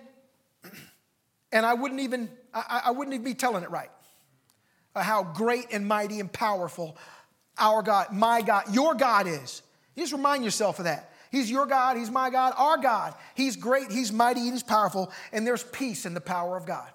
[1.52, 3.90] and I wouldn't even, I, I wouldn't even be telling it right.
[4.94, 6.96] Uh, how great and mighty and powerful
[7.58, 9.62] our God, my God, your God is.
[9.94, 11.12] You just remind yourself of that.
[11.30, 13.14] He's your God, He's my God, our God.
[13.34, 16.88] He's great, He's mighty, He's powerful, and there's peace in the power of God.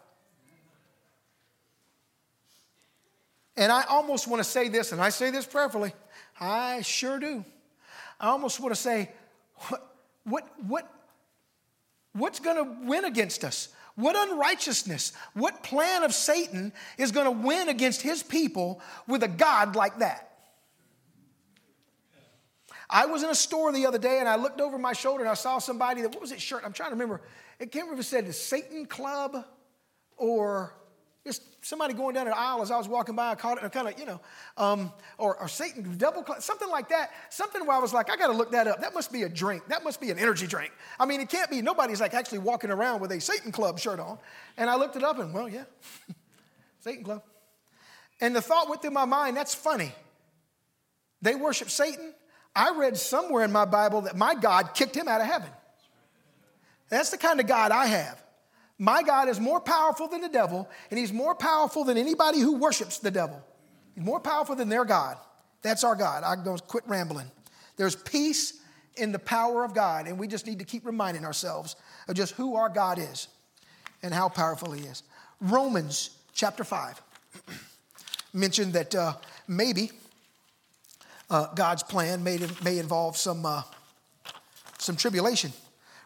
[3.57, 5.93] And I almost want to say this, and I say this prayerfully.
[6.39, 7.45] I sure do.
[8.19, 9.11] I almost want to say,
[9.69, 10.91] what, what, what,
[12.13, 13.69] what's going to win against us?
[13.95, 19.29] What unrighteousness, what plan of Satan is going to win against his people with a
[19.29, 20.34] God like that?
[22.89, 25.29] I was in a store the other day and I looked over my shoulder and
[25.29, 26.63] I saw somebody that, what was it shirt?
[26.65, 27.21] I'm trying to remember.
[27.59, 29.45] It can't remember if it said the Satan Club
[30.17, 30.73] or
[31.25, 33.31] just somebody going down an aisle as I was walking by.
[33.31, 34.21] I caught it and kind of, you know,
[34.57, 37.11] um, or, or Satan Double Club, something like that.
[37.29, 38.81] Something where I was like, I got to look that up.
[38.81, 39.67] That must be a drink.
[39.67, 40.71] That must be an energy drink.
[40.99, 43.99] I mean, it can't be, nobody's like actually walking around with a Satan Club shirt
[43.99, 44.19] on.
[44.57, 45.63] And I looked it up and, well, yeah,
[46.79, 47.23] Satan Club.
[48.21, 49.91] And the thought went through my mind, that's funny.
[51.23, 52.13] They worship Satan
[52.55, 55.49] I read somewhere in my Bible that my God kicked him out of heaven.
[56.89, 58.23] That's the kind of God I have.
[58.77, 62.57] My God is more powerful than the devil, and he's more powerful than anybody who
[62.57, 63.41] worships the devil.
[63.93, 65.17] He's more powerful than their God.
[65.61, 66.23] That's our God.
[66.23, 67.29] I'm going to quit rambling.
[67.77, 68.61] There's peace
[68.97, 71.75] in the power of God, and we just need to keep reminding ourselves
[72.07, 73.27] of just who our God is
[74.03, 75.03] and how powerful he is.
[75.41, 77.01] Romans chapter 5
[78.33, 79.13] mentioned that uh,
[79.47, 79.91] maybe
[81.29, 83.63] uh, God's plan may, may involve some, uh,
[84.77, 85.51] some tribulation.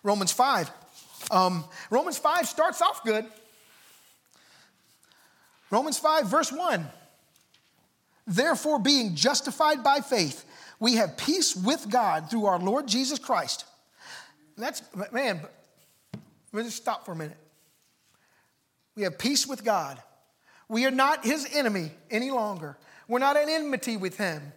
[0.03, 0.71] Romans 5.
[1.31, 3.25] Um, Romans 5 starts off good.
[5.71, 6.87] Romans 5, verse 1.
[8.25, 10.45] Therefore, being justified by faith,
[10.79, 13.65] we have peace with God through our Lord Jesus Christ.
[14.57, 15.41] that's, man,
[16.53, 17.37] let me just stop for a minute.
[18.95, 20.01] We have peace with God.
[20.67, 22.77] We are not his enemy any longer.
[23.07, 24.53] We're not in enmity with him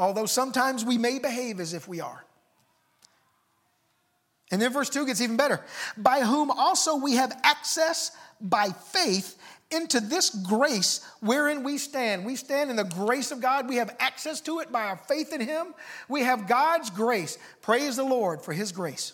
[0.00, 2.24] although sometimes we may behave as if we are.
[4.50, 5.60] And then verse 2 gets even better.
[5.96, 8.10] By whom also we have access
[8.40, 9.38] by faith
[9.70, 12.24] into this grace wherein we stand.
[12.24, 13.68] We stand in the grace of God.
[13.68, 15.74] We have access to it by our faith in Him.
[16.08, 17.38] We have God's grace.
[17.62, 19.12] Praise the Lord for His grace.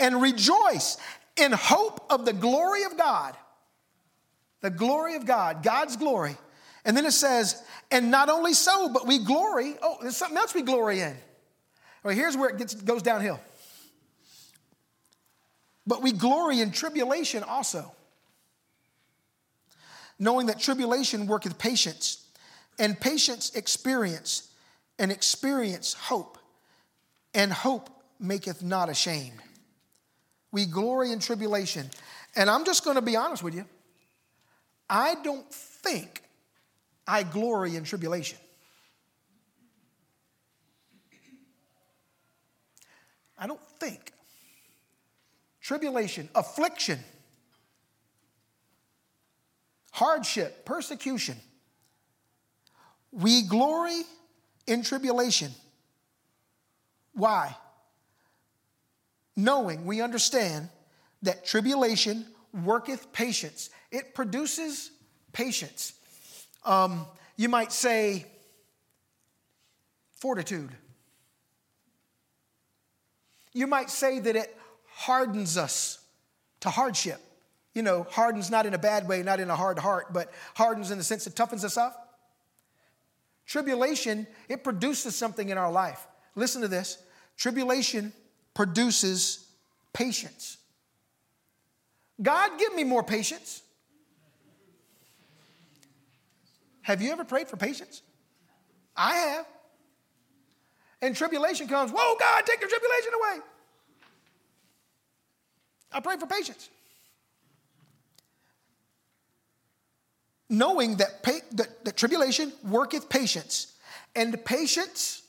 [0.00, 0.96] And rejoice
[1.36, 3.36] in hope of the glory of God.
[4.62, 6.36] The glory of God, God's glory.
[6.84, 9.76] And then it says, and not only so, but we glory.
[9.82, 11.16] Oh, there's something else we glory in.
[12.02, 13.40] Well, here's where it gets, goes downhill.
[15.86, 17.92] But we glory in tribulation also,
[20.18, 22.24] knowing that tribulation worketh patience,
[22.78, 24.48] and patience experience,
[24.98, 26.38] and experience hope,
[27.34, 29.40] and hope maketh not ashamed.
[30.52, 31.90] We glory in tribulation.
[32.36, 33.64] And I'm just going to be honest with you.
[34.88, 36.22] I don't think
[37.06, 38.38] I glory in tribulation.
[43.38, 44.12] I don't think.
[45.60, 46.98] Tribulation, affliction,
[49.92, 51.36] hardship, persecution.
[53.10, 54.02] We glory
[54.66, 55.52] in tribulation.
[57.14, 57.56] Why?
[59.36, 60.68] Knowing, we understand
[61.22, 62.26] that tribulation
[62.64, 64.90] worketh patience, it produces
[65.32, 65.94] patience.
[66.64, 68.26] Um, you might say
[70.20, 70.70] fortitude.
[73.52, 75.98] You might say that it hardens us
[76.60, 77.20] to hardship.
[77.74, 80.90] You know, hardens not in a bad way, not in a hard heart, but hardens
[80.90, 82.18] in the sense it toughens us up.
[83.46, 86.06] Tribulation, it produces something in our life.
[86.34, 87.02] Listen to this
[87.36, 88.12] tribulation
[88.54, 89.46] produces
[89.92, 90.58] patience.
[92.20, 93.62] God, give me more patience.
[96.82, 98.02] Have you ever prayed for patience?
[98.96, 99.46] I have.
[101.00, 103.44] and tribulation comes, whoa, God, take your tribulation away.
[105.90, 106.70] I pray for patience.
[110.48, 113.72] Knowing that, pa- that, that tribulation worketh patience,
[114.14, 115.22] and patience,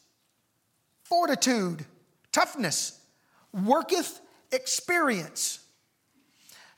[1.03, 1.85] fortitude,
[2.31, 2.99] toughness,
[3.53, 4.19] worketh
[4.51, 5.59] experience.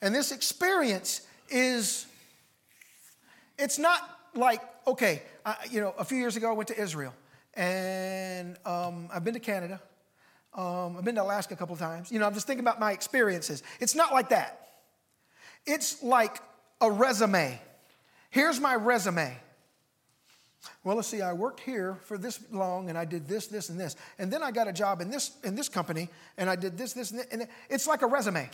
[0.01, 2.05] And this experience is,
[3.57, 7.13] it's not like, okay, I, you know, a few years ago I went to Israel
[7.53, 9.81] and um, I've been to Canada.
[10.53, 12.11] Um, I've been to Alaska a couple of times.
[12.11, 13.63] You know, I'm just thinking about my experiences.
[13.79, 14.69] It's not like that.
[15.65, 16.37] It's like
[16.81, 17.59] a resume.
[18.29, 19.37] Here's my resume.
[20.83, 23.79] Well, let's see, I worked here for this long and I did this, this, and
[23.79, 23.95] this.
[24.17, 26.93] And then I got a job in this, in this company and I did this,
[26.93, 28.49] this, and, this, and it's like a resume.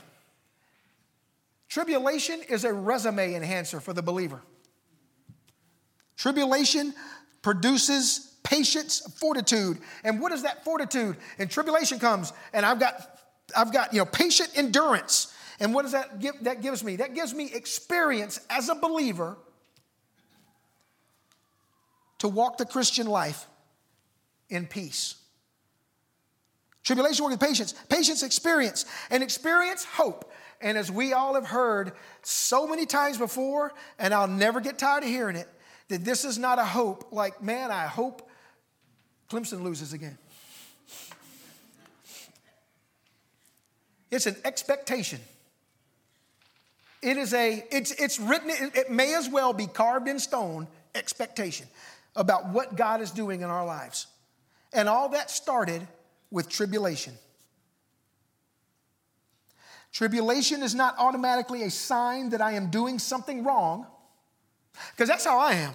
[1.69, 4.41] Tribulation is a resume enhancer for the believer.
[6.21, 6.93] Tribulation
[7.41, 9.79] produces patience, fortitude.
[10.03, 11.17] And what is that fortitude?
[11.39, 13.19] And tribulation comes, and I've got,
[13.57, 15.33] I've got, you know, patient endurance.
[15.59, 16.35] And what does that give?
[16.43, 16.97] That gives me?
[16.97, 19.35] That gives me experience as a believer
[22.19, 23.47] to walk the Christian life
[24.47, 25.15] in peace.
[26.83, 30.31] Tribulation work with patience, patience experience, and experience hope.
[30.61, 35.01] And as we all have heard so many times before, and I'll never get tired
[35.01, 35.47] of hearing it,
[35.91, 38.29] that this is not a hope like, man, I hope
[39.29, 40.17] Clemson loses again.
[44.09, 45.19] It's an expectation.
[47.01, 51.67] It is a, it's, it's written, it, may as well be carved in stone expectation
[52.15, 54.07] about what God is doing in our lives.
[54.71, 55.85] And all that started
[56.29, 57.13] with tribulation.
[59.91, 63.87] Tribulation is not automatically a sign that I am doing something wrong,
[64.91, 65.73] because that's how I am.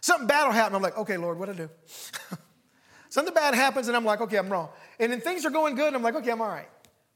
[0.00, 0.74] Something bad will happen.
[0.74, 1.70] I'm like, okay, Lord, what do I do?
[3.08, 4.68] Something bad happens, and I'm like, okay, I'm wrong.
[5.00, 6.68] And then things are going good, and I'm like, okay, I'm all right.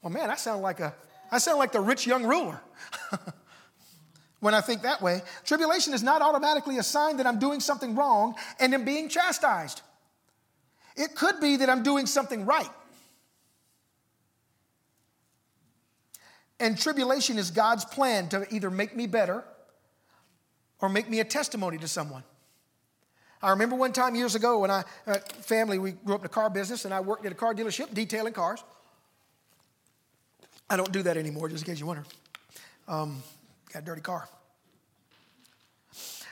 [0.02, 0.94] Well, man, I sound like a,
[1.30, 2.60] I sound like the rich young ruler.
[4.42, 5.22] when I think that way.
[5.44, 9.82] Tribulation is not automatically a sign that I'm doing something wrong and am being chastised.
[10.96, 12.68] It could be that I'm doing something right.
[16.58, 19.44] And tribulation is God's plan to either make me better
[20.82, 22.24] or make me a testimony to someone.
[23.40, 26.28] I remember one time years ago when I, uh, family, we grew up in a
[26.28, 28.62] car business and I worked at a car dealership detailing cars.
[30.68, 32.04] I don't do that anymore, just in case you wonder.
[32.86, 33.22] Um,
[33.72, 34.28] got a dirty car.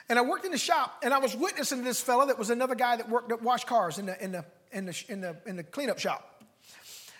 [0.09, 2.75] And I worked in the shop and I was witnessing this fella that was another
[2.75, 5.57] guy that worked at wash cars in the, in the, in the, in the, in
[5.57, 6.43] the cleanup shop.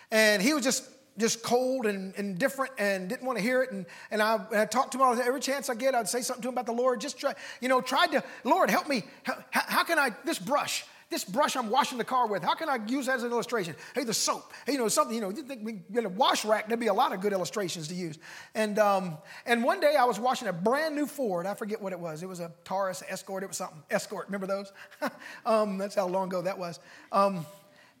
[0.09, 0.83] And he was just
[1.17, 3.71] just cold and, and different and didn't want to hear it.
[3.71, 6.41] And, and, I, I talked to him all, every chance I get, I'd say something
[6.43, 7.01] to him about the Lord.
[7.01, 9.03] Just try, you know, tried to, Lord, help me.
[9.23, 12.69] How, how can I, this brush, this brush I'm washing the car with, how can
[12.69, 13.75] I use that as an illustration?
[13.93, 16.45] Hey, the soap, hey, you know, something, you know, you think we get a wash
[16.45, 18.17] rack, there'd be a lot of good illustrations to use.
[18.55, 21.45] And, um, and one day I was washing a brand new Ford.
[21.45, 22.23] I forget what it was.
[22.23, 23.43] It was a Taurus Escort.
[23.43, 23.83] It was something.
[23.91, 24.71] Escort, remember those?
[25.45, 26.79] um, that's how long ago that was.
[27.11, 27.45] Um,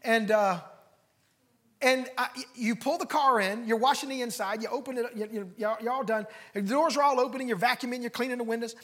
[0.03, 0.61] and, uh,
[1.81, 5.29] and I, you pull the car in, you're washing the inside, you open it, you,
[5.31, 6.27] you, you're all done.
[6.53, 8.75] The doors are all opening, you're vacuuming, you're cleaning the windows.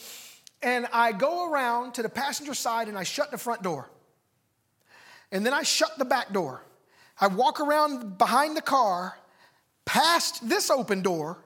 [0.64, 3.90] And I go around to the passenger side and I shut the front door.
[5.32, 6.64] And then I shut the back door.
[7.20, 9.18] I walk around behind the car,
[9.86, 11.38] past this open door,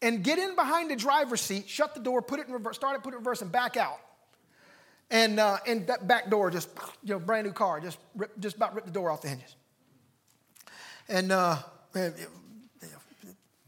[0.00, 2.96] and get in behind the driver's seat, shut the door, put it in reverse, start
[2.96, 3.98] it, put it in reverse, and back out.
[5.10, 6.68] And, uh, and that back door just,
[7.02, 9.56] you know, brand new car, just, rip, just about ripped the door off the hinges.
[11.08, 11.56] And uh,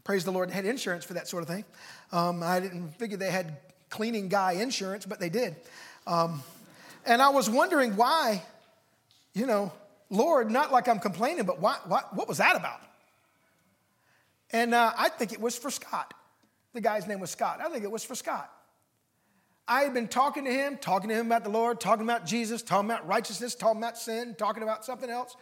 [0.03, 1.65] praise the Lord, had insurance for that sort of thing.
[2.11, 3.57] Um, I didn't figure they had
[3.89, 5.55] cleaning guy insurance, but they did.
[6.05, 6.43] Um,
[7.05, 8.43] and I was wondering why,
[9.33, 9.71] you know,
[10.09, 12.81] Lord, not like I'm complaining, but why, why, what was that about?
[14.51, 16.13] And uh, I think it was for Scott.
[16.73, 17.59] The guy's name was Scott.
[17.63, 18.51] I think it was for Scott.
[19.67, 22.61] I had been talking to him, talking to him about the Lord, talking about Jesus,
[22.61, 25.35] talking about righteousness, talking about sin, talking about something else.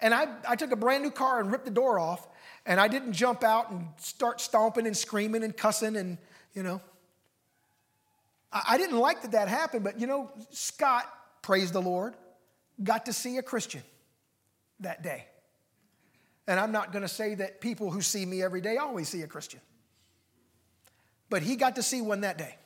[0.00, 2.26] And I, I took a brand new car and ripped the door off,
[2.64, 6.18] and I didn't jump out and start stomping and screaming and cussing and,
[6.54, 6.80] you know.
[8.52, 11.06] I, I didn't like that that happened, but, you know, Scott,
[11.42, 12.14] praise the Lord,
[12.82, 13.82] got to see a Christian
[14.80, 15.26] that day.
[16.48, 19.22] And I'm not going to say that people who see me every day always see
[19.22, 19.60] a Christian.
[21.28, 22.56] But he got to see one that day.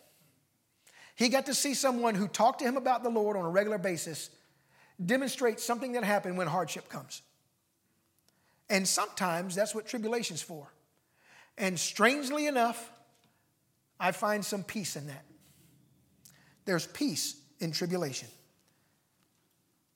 [1.21, 3.77] He got to see someone who talked to him about the Lord on a regular
[3.77, 4.31] basis
[5.05, 7.21] demonstrate something that happened when hardship comes.
[8.71, 10.73] And sometimes that's what tribulation's for.
[11.59, 12.91] And strangely enough,
[14.01, 15.27] I find some peace in that.
[16.65, 18.29] There's peace in tribulation.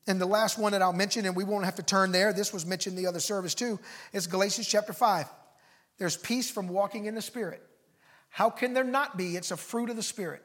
[0.07, 2.53] And the last one that I'll mention, and we won't have to turn there, this
[2.53, 3.81] was mentioned in the other service too,
[4.12, 5.27] is Galatians chapter 5.
[5.97, 7.62] There's peace from walking in the Spirit.
[8.29, 9.37] How can there not be?
[9.37, 10.43] It's a fruit of the Spirit.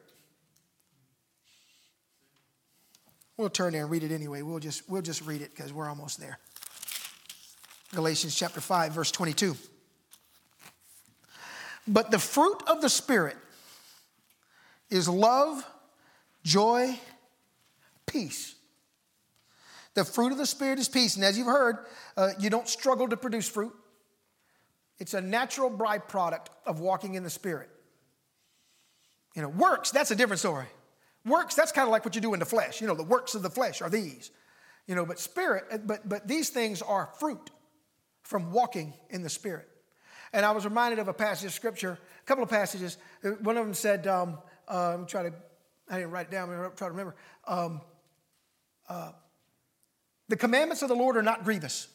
[3.39, 4.41] We'll turn there and read it anyway.
[4.41, 6.39] We'll just, we'll just read it because we're almost there.
[7.95, 9.55] Galatians chapter 5, verse 22.
[11.87, 13.37] But the fruit of the Spirit
[14.89, 15.65] is love,
[16.43, 16.99] joy,
[18.05, 18.55] peace.
[19.93, 21.15] The fruit of the Spirit is peace.
[21.15, 21.77] And as you've heard,
[22.17, 23.73] uh, you don't struggle to produce fruit,
[24.97, 27.69] it's a natural byproduct of walking in the Spirit.
[29.33, 30.67] You know, works, that's a different story.
[31.25, 32.81] Works, that's kind of like what you do in the flesh.
[32.81, 34.31] You know, the works of the flesh are these.
[34.87, 37.51] You know, but spirit, but but these things are fruit
[38.23, 39.67] from walking in the spirit.
[40.33, 42.97] And I was reminded of a passage of scripture, a couple of passages.
[43.41, 45.37] One of them said, um, uh, I'm trying to,
[45.89, 47.15] I didn't write it down, I'm trying to remember.
[47.47, 47.81] Um,
[48.87, 49.11] uh,
[50.27, 51.87] the commandments of the Lord are not grievous.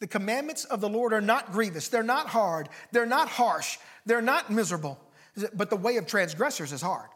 [0.00, 1.88] The commandments of the Lord are not grievous.
[1.88, 2.68] They're not hard.
[2.92, 3.78] They're not harsh.
[4.06, 4.98] They're not miserable.
[5.54, 7.10] But the way of transgressors is hard.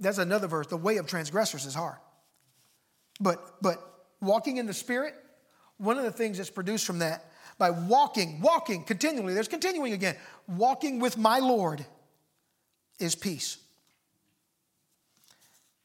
[0.00, 0.66] That's another verse.
[0.66, 1.98] The way of transgressors is hard.
[3.20, 3.76] But, but
[4.20, 5.14] walking in the Spirit,
[5.76, 7.26] one of the things that's produced from that,
[7.58, 10.16] by walking, walking continually, there's continuing again,
[10.48, 11.84] walking with my Lord
[12.98, 13.58] is peace.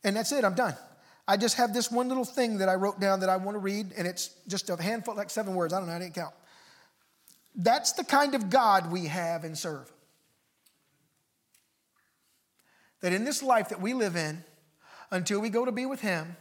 [0.05, 0.76] And that's it, I'm done.
[1.28, 3.59] I just have this one little thing that I wrote down that I want to
[3.59, 5.74] read, and it's just a handful, like seven words.
[5.74, 6.34] I don't know, I didn't count.
[7.55, 9.91] That's the kind of God we have and serve.
[13.02, 14.43] That in this life that we live in,
[15.12, 16.36] until we go to be with Him,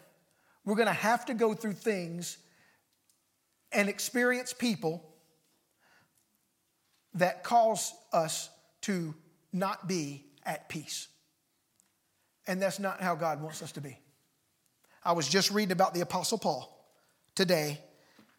[0.65, 2.39] we're going to have to go through things
[3.73, 5.05] and experience people
[7.15, 8.49] that cause us
[8.83, 9.15] to
[9.53, 11.09] not be at peace.
[12.47, 13.99] And that's not how God wants us to be.
[15.05, 16.71] I was just reading about the Apostle Paul
[17.35, 17.81] today,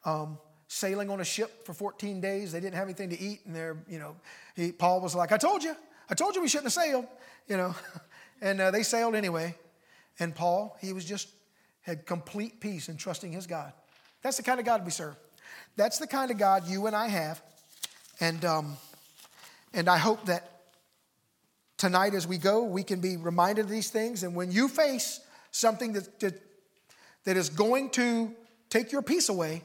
[0.04, 0.38] um,
[0.68, 2.52] sailing on a ship for 14 days.
[2.52, 4.16] They didn't have anything to eat, and they're, you know,
[4.56, 5.76] he, Paul was like, "I told you,
[6.10, 7.06] I told you we shouldn't have sailed,"
[7.48, 7.76] you know,
[8.42, 9.56] and uh, they sailed anyway.
[10.20, 11.30] And Paul, he was just
[11.82, 13.74] had complete peace in trusting his God.
[14.22, 15.16] That's the kind of God we serve.
[15.76, 17.42] That's the kind of God you and I have,
[18.20, 18.78] and um,
[19.74, 20.52] and I hope that
[21.78, 24.24] tonight as we go, we can be reminded of these things.
[24.24, 25.20] And when you face
[25.52, 26.42] something that, that
[27.26, 28.34] that is going to
[28.70, 29.64] take your peace away,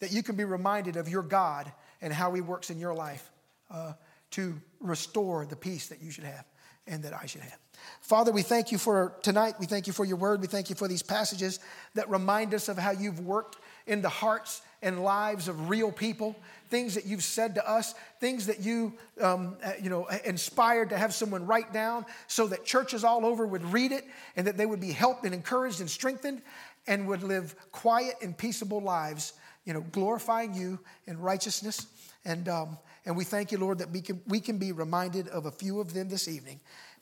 [0.00, 1.70] that you can be reminded of your God
[2.00, 3.30] and how He works in your life
[3.70, 3.92] uh,
[4.32, 6.44] to restore the peace that you should have
[6.86, 7.58] and that I should have.
[8.00, 9.54] Father, we thank you for tonight.
[9.60, 10.40] We thank you for your word.
[10.40, 11.60] We thank you for these passages
[11.94, 13.56] that remind us of how you've worked
[13.86, 16.36] in the hearts and lives of real people,
[16.68, 20.98] things that you've said to us, things that you, um, uh, you know, inspired to
[20.98, 24.04] have someone write down so that churches all over would read it
[24.36, 26.42] and that they would be helped and encouraged and strengthened
[26.86, 29.32] and would live quiet and peaceable lives,
[29.64, 31.86] you know, glorifying you in righteousness.
[32.24, 35.46] And, um, and we thank you, Lord, that we can, we can be reminded of
[35.46, 36.60] a few of them this evening.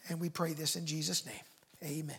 [0.09, 1.35] And we pray this in Jesus' name.
[1.83, 2.17] Amen.